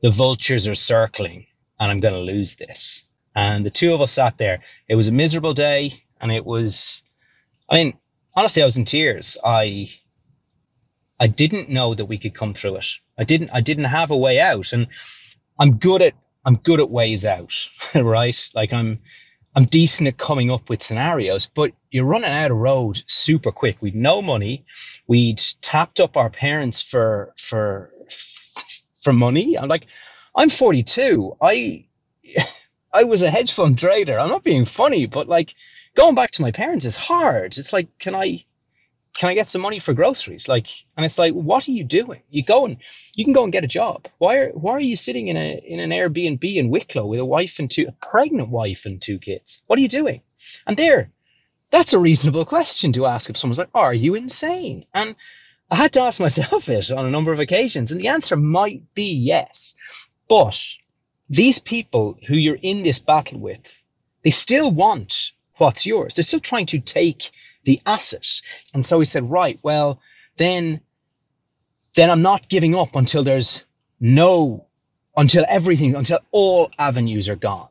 the 0.00 0.08
vultures 0.08 0.66
are 0.66 0.74
circling 0.74 1.46
and 1.78 1.90
I'm 1.90 2.00
going 2.00 2.14
to 2.14 2.20
lose 2.20 2.56
this. 2.56 3.04
And 3.36 3.66
the 3.66 3.70
two 3.70 3.92
of 3.92 4.00
us 4.00 4.12
sat 4.12 4.38
there. 4.38 4.62
It 4.88 4.94
was 4.94 5.08
a 5.08 5.12
miserable 5.12 5.52
day. 5.52 6.04
And 6.22 6.32
it 6.32 6.46
was, 6.46 7.02
I 7.68 7.74
mean, 7.74 7.98
honestly, 8.34 8.62
I 8.62 8.64
was 8.64 8.78
in 8.78 8.86
tears. 8.86 9.36
I, 9.44 9.90
I 11.20 11.26
didn't 11.26 11.68
know 11.68 11.94
that 11.94 12.06
we 12.06 12.16
could 12.16 12.34
come 12.34 12.54
through 12.54 12.76
it. 12.76 12.86
I 13.18 13.24
didn't, 13.24 13.50
I 13.52 13.60
didn't 13.60 13.84
have 13.84 14.10
a 14.10 14.16
way 14.16 14.40
out. 14.40 14.72
And 14.72 14.86
I'm 15.58 15.76
good 15.76 16.02
at, 16.02 16.14
I'm 16.44 16.56
good 16.56 16.80
at 16.80 16.90
ways 16.90 17.24
out, 17.24 17.54
right? 17.94 18.50
Like 18.54 18.72
I'm, 18.72 18.98
I'm 19.56 19.66
decent 19.66 20.08
at 20.08 20.18
coming 20.18 20.50
up 20.50 20.68
with 20.68 20.82
scenarios, 20.82 21.46
but 21.46 21.70
you're 21.90 22.04
running 22.04 22.32
out 22.32 22.50
of 22.50 22.56
road 22.56 23.02
super 23.06 23.52
quick. 23.52 23.80
We'd 23.80 23.94
no 23.94 24.20
money. 24.20 24.64
We'd 25.06 25.40
tapped 25.60 26.00
up 26.00 26.16
our 26.16 26.30
parents 26.30 26.82
for, 26.82 27.34
for, 27.38 27.92
for 29.02 29.12
money. 29.12 29.56
I'm 29.56 29.68
like, 29.68 29.86
I'm 30.34 30.50
42. 30.50 31.36
I 31.40 31.84
I 32.94 33.02
was 33.02 33.22
a 33.24 33.30
hedge 33.30 33.52
fund 33.52 33.76
trader. 33.76 34.18
I'm 34.18 34.28
not 34.28 34.44
being 34.44 34.64
funny, 34.64 35.06
but 35.06 35.28
like 35.28 35.54
going 35.96 36.14
back 36.14 36.30
to 36.32 36.42
my 36.42 36.52
parents 36.52 36.84
is 36.84 36.94
hard. 36.94 37.58
It's 37.58 37.72
like, 37.72 37.88
can 37.98 38.14
I 38.14 38.44
can 39.14 39.28
I 39.28 39.34
get 39.34 39.46
some 39.46 39.62
money 39.62 39.78
for 39.78 39.94
groceries? 39.94 40.48
Like, 40.48 40.66
and 40.96 41.06
it's 41.06 41.18
like, 41.18 41.32
what 41.32 41.68
are 41.68 41.72
you 41.72 41.84
doing? 41.84 42.20
You 42.30 42.42
go 42.42 42.64
and 42.64 42.76
you 43.14 43.24
can 43.24 43.32
go 43.32 43.44
and 43.44 43.52
get 43.52 43.64
a 43.64 43.68
job. 43.68 44.08
Why 44.18 44.36
are 44.36 44.50
why 44.50 44.72
are 44.72 44.80
you 44.80 44.96
sitting 44.96 45.28
in 45.28 45.36
a 45.36 45.62
in 45.66 45.78
an 45.78 45.90
Airbnb 45.90 46.44
in 46.56 46.68
Wicklow 46.68 47.06
with 47.06 47.20
a 47.20 47.24
wife 47.24 47.58
and 47.58 47.70
two 47.70 47.86
a 47.88 47.92
pregnant 48.06 48.48
wife 48.48 48.86
and 48.86 49.00
two 49.00 49.18
kids? 49.18 49.62
What 49.66 49.78
are 49.78 49.82
you 49.82 49.88
doing? 49.88 50.20
And 50.66 50.76
there, 50.76 51.10
that's 51.70 51.92
a 51.92 51.98
reasonable 51.98 52.44
question 52.44 52.92
to 52.92 53.06
ask 53.06 53.30
if 53.30 53.36
someone's 53.36 53.58
like, 53.58 53.70
are 53.74 53.94
you 53.94 54.14
insane? 54.14 54.84
And 54.94 55.14
I 55.70 55.76
had 55.76 55.92
to 55.94 56.02
ask 56.02 56.20
myself 56.20 56.68
it 56.78 56.90
on 56.90 57.06
a 57.06 57.10
number 57.10 57.32
of 57.32 57.40
occasions, 57.40 57.92
and 57.92 58.00
the 58.00 58.08
answer 58.08 58.36
might 58.36 58.82
be 58.94 59.12
yes. 59.12 59.74
But 60.28 60.60
these 61.30 61.58
people 61.60 62.18
who 62.26 62.36
you're 62.36 62.58
in 62.62 62.82
this 62.82 62.98
battle 62.98 63.38
with, 63.38 63.80
they 64.22 64.30
still 64.30 64.70
want 64.70 65.32
what's 65.58 65.86
yours. 65.86 66.14
They're 66.14 66.22
still 66.24 66.40
trying 66.40 66.66
to 66.66 66.80
take 66.80 67.30
the 67.64 67.80
asset. 67.86 68.28
And 68.72 68.84
so 68.84 68.98
he 68.98 69.04
said, 69.04 69.30
right, 69.30 69.58
well, 69.62 70.00
then 70.36 70.80
then 71.96 72.10
I'm 72.10 72.22
not 72.22 72.48
giving 72.48 72.74
up 72.74 72.96
until 72.96 73.22
there's 73.22 73.62
no 74.00 74.66
until 75.16 75.44
everything 75.48 75.94
until 75.94 76.18
all 76.32 76.70
avenues 76.78 77.28
are 77.28 77.36
gone. 77.36 77.68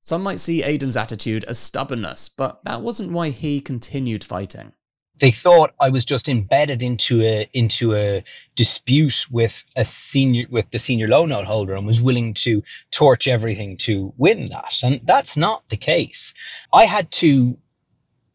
Some 0.00 0.22
might 0.22 0.38
see 0.38 0.62
Aidan's 0.62 0.96
attitude 0.96 1.44
as 1.44 1.58
stubbornness, 1.58 2.28
but 2.28 2.62
that 2.64 2.82
wasn't 2.82 3.12
why 3.12 3.30
he 3.30 3.60
continued 3.60 4.22
fighting 4.22 4.72
they 5.18 5.30
thought 5.30 5.74
I 5.80 5.90
was 5.90 6.04
just 6.04 6.28
embedded 6.28 6.82
into 6.82 7.22
a 7.22 7.48
into 7.52 7.94
a 7.94 8.24
dispute 8.56 9.26
with 9.30 9.62
a 9.76 9.84
senior 9.84 10.46
with 10.50 10.70
the 10.70 10.78
senior 10.78 11.08
loan 11.08 11.28
note 11.28 11.46
holder 11.46 11.74
and 11.74 11.86
was 11.86 12.00
willing 12.00 12.34
to 12.34 12.62
torch 12.90 13.28
everything 13.28 13.76
to 13.78 14.12
win 14.16 14.48
that. 14.48 14.74
And 14.82 15.00
that's 15.04 15.36
not 15.36 15.68
the 15.68 15.76
case. 15.76 16.34
I 16.72 16.84
had 16.84 17.10
to 17.12 17.56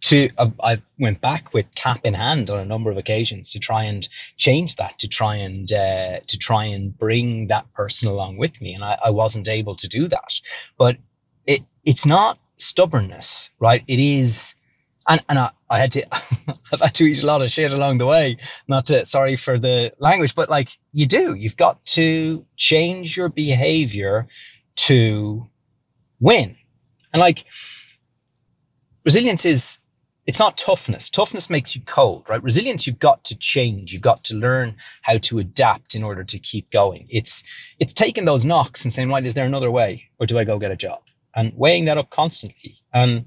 to 0.02 0.30
I 0.64 0.82
went 0.98 1.22
back 1.22 1.54
with 1.54 1.74
cap 1.76 2.02
in 2.04 2.14
hand 2.14 2.50
on 2.50 2.60
a 2.60 2.66
number 2.66 2.90
of 2.90 2.98
occasions 2.98 3.52
to 3.52 3.60
try 3.60 3.84
and 3.84 4.08
change 4.38 4.78
that, 4.78 4.98
to 5.00 5.08
try 5.08 5.36
and 5.36 5.72
uh, 5.72 6.20
to 6.26 6.38
try 6.38 6.66
and 6.66 6.98
bring 6.98 7.48
that 7.48 7.72
person 7.74 8.08
along 8.08 8.38
with 8.38 8.62
me, 8.62 8.74
and 8.74 8.84
I, 8.84 8.98
I 9.06 9.10
wasn't 9.10 9.48
able 9.48 9.76
to 9.76 9.88
do 9.88 10.08
that. 10.08 10.40
But 10.78 10.98
it 11.48 11.62
it's 11.84 12.06
not 12.06 12.40
stubbornness, 12.58 13.50
right? 13.60 13.84
It 13.88 14.00
is 14.00 14.56
and 15.10 15.22
and 15.28 15.40
I, 15.40 15.50
I 15.70 15.80
had 15.80 15.92
to 15.94 16.06
I've 16.72 16.82
had 16.82 16.96
to 16.96 17.06
eat 17.06 17.22
a 17.22 17.26
lot 17.26 17.42
of 17.42 17.52
shit 17.52 17.72
along 17.74 17.98
the 17.98 18.06
way. 18.06 18.38
Not 18.68 18.86
to 18.88 19.06
sorry 19.06 19.36
for 19.36 19.60
the 19.60 19.92
language, 20.00 20.36
but 20.36 20.50
like 20.50 20.70
you 20.94 21.06
do, 21.06 21.34
you've 21.34 21.58
got 21.58 21.84
to 21.88 22.46
change 22.56 23.18
your 23.18 23.30
behavior 23.30 24.28
to 24.88 25.46
win. 26.20 26.56
And 27.12 27.20
like 27.20 27.46
resilience 29.04 29.46
is 29.46 29.80
it's 30.30 30.38
not 30.38 30.60
toughness. 30.60 31.10
Toughness 31.10 31.50
makes 31.50 31.76
you 31.76 31.82
cold, 31.88 32.24
right? 32.30 32.44
Resilience, 32.44 32.86
you've 32.86 33.00
got 33.00 33.24
to 33.24 33.36
change. 33.36 33.92
You've 33.92 34.04
got 34.04 34.24
to 34.26 34.36
learn 34.36 34.76
how 35.02 35.18
to 35.18 35.40
adapt 35.40 35.96
in 35.96 36.04
order 36.04 36.24
to 36.24 36.38
keep 36.38 36.70
going. 36.70 37.08
It's 37.10 37.44
it's 37.80 37.94
taking 37.94 38.26
those 38.26 38.46
knocks 38.46 38.84
and 38.84 38.94
saying, 38.94 39.10
right, 39.10 39.26
is 39.26 39.34
there 39.34 39.48
another 39.48 39.72
way, 39.72 40.04
or 40.20 40.28
do 40.28 40.38
I 40.38 40.44
go 40.44 40.60
get 40.60 40.70
a 40.70 40.76
job? 40.76 41.02
And 41.36 41.52
weighing 41.56 41.86
that 41.86 41.98
up 41.98 42.12
constantly. 42.12 42.78
And 42.94 43.26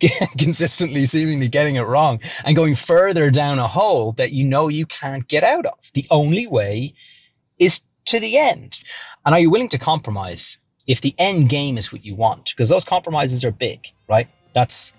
consistently 0.38 1.04
seemingly 1.04 1.48
getting 1.48 1.74
it 1.74 1.80
wrong 1.80 2.20
and 2.44 2.54
going 2.54 2.76
further 2.76 3.28
down 3.28 3.58
a 3.58 3.66
hole 3.66 4.12
that 4.12 4.30
you 4.30 4.44
know 4.44 4.68
you 4.68 4.86
can't 4.86 5.26
get 5.26 5.42
out 5.42 5.66
of. 5.66 5.90
The 5.94 6.06
only 6.10 6.46
way 6.46 6.94
is 7.58 7.82
to 8.04 8.20
the 8.20 8.38
end. 8.38 8.84
And 9.24 9.34
are 9.34 9.40
you 9.40 9.50
willing 9.50 9.70
to 9.70 9.78
compromise 9.78 10.58
if 10.86 11.00
the 11.00 11.12
end 11.18 11.48
game 11.48 11.76
is 11.76 11.92
what 11.92 12.04
you 12.04 12.14
want? 12.14 12.52
Because 12.54 12.68
those 12.68 12.84
compromises 12.84 13.44
are 13.44 13.50
big, 13.50 13.88
right? 14.08 14.28
That's 14.54 14.92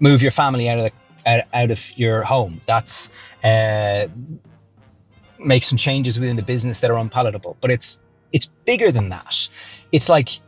move 0.00 0.22
your 0.22 0.30
family 0.30 0.68
out 0.68 0.78
of 0.78 0.84
the, 1.24 1.46
out 1.54 1.70
of 1.70 1.98
your 1.98 2.22
home. 2.22 2.60
That's 2.66 3.10
uh, 3.42 4.08
make 5.38 5.64
some 5.64 5.78
changes 5.78 6.18
within 6.18 6.36
the 6.36 6.42
business 6.42 6.80
that 6.80 6.90
are 6.90 6.98
unpalatable. 6.98 7.56
But 7.60 7.70
it's 7.70 8.00
it's 8.32 8.46
bigger 8.64 8.90
than 8.90 9.08
that. 9.10 9.48
It's 9.92 10.08
like, 10.08 10.40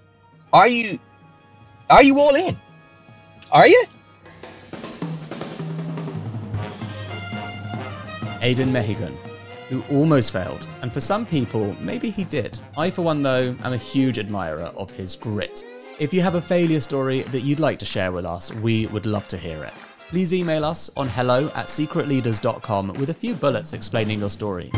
are 0.53 0.69
you 0.69 0.99
are 1.91 2.03
you 2.03 2.19
all 2.19 2.35
in? 2.35 2.57
Are 3.53 3.69
you? 3.69 3.85
Aidan 8.43 8.73
Mehigan, 8.73 9.17
who 9.69 9.83
almost 9.91 10.33
failed, 10.33 10.69
and 10.83 10.93
for 10.93 11.01
some 11.01 11.27
people, 11.27 11.75
maybe 11.81 12.11
he 12.11 12.23
did. 12.23 12.61
I, 12.77 12.91
for 12.91 13.03
one, 13.03 13.23
though, 13.23 13.57
am 13.65 13.73
a 13.73 13.77
huge 13.77 14.19
admirer 14.19 14.71
of 14.77 14.91
his 14.91 15.17
grit 15.17 15.65
if 15.99 16.13
you 16.13 16.21
have 16.21 16.35
a 16.35 16.43
failure 16.43 16.81
story 16.81 17.23
that 17.23 17.41
you'd 17.41 17.59
like 17.59 17.79
to 17.79 17.87
share 17.87 18.13
with 18.13 18.27
us, 18.27 18.53
we 18.53 18.87
would 18.89 19.07
love 19.07 19.27
to 19.29 19.39
hear 19.39 19.65
it. 19.65 19.73
Please 20.09 20.35
email 20.35 20.63
us 20.63 20.91
on 20.95 21.09
hello 21.09 21.47
at 21.55 21.69
secretleaders.com 21.69 22.89
with 22.95 23.09
a 23.09 23.15
few 23.15 23.35
bullets 23.35 23.73
explaining 23.73 24.19
your 24.19 24.29
story. 24.29 24.71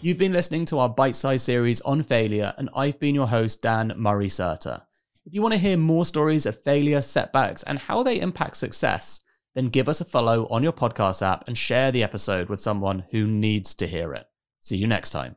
You've 0.00 0.16
been 0.16 0.32
listening 0.32 0.64
to 0.66 0.78
our 0.78 0.88
bite 0.88 1.16
sized 1.16 1.44
series 1.44 1.82
on 1.82 2.02
failure, 2.02 2.54
and 2.56 2.70
I've 2.74 2.98
been 2.98 3.14
your 3.14 3.28
host, 3.28 3.60
Dan 3.60 3.92
Murray 3.98 4.28
Serter. 4.28 4.82
If 5.26 5.34
you 5.34 5.42
want 5.42 5.52
to 5.52 5.60
hear 5.60 5.76
more 5.76 6.06
stories 6.06 6.46
of 6.46 6.58
failure, 6.58 7.02
setbacks, 7.02 7.62
and 7.62 7.78
how 7.78 8.02
they 8.02 8.18
impact 8.18 8.56
success, 8.56 9.20
then 9.54 9.68
give 9.68 9.86
us 9.86 10.00
a 10.00 10.06
follow 10.06 10.48
on 10.48 10.62
your 10.62 10.72
podcast 10.72 11.20
app 11.20 11.46
and 11.46 11.58
share 11.58 11.92
the 11.92 12.02
episode 12.02 12.48
with 12.48 12.58
someone 12.58 13.04
who 13.10 13.26
needs 13.26 13.74
to 13.74 13.86
hear 13.86 14.14
it. 14.14 14.24
See 14.60 14.78
you 14.78 14.86
next 14.86 15.10
time. 15.10 15.36